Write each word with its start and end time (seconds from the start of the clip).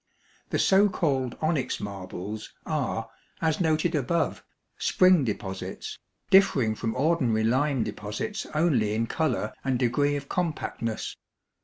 The 0.49 0.57
so 0.57 0.89
called 0.89 1.37
onyx 1.41 1.79
marbles 1.79 2.51
are, 2.65 3.07
as 3.39 3.61
noted 3.61 3.93
above, 3.93 4.43
spring 4.79 5.23
deposits, 5.23 5.99
differing 6.31 6.73
from 6.73 6.95
ordinary 6.95 7.43
lime 7.43 7.83
deposits 7.83 8.47
only 8.55 8.95
in 8.95 9.05
color 9.05 9.53
and 9.63 9.77
degree 9.77 10.15
of 10.15 10.27
compactness. 10.27 11.15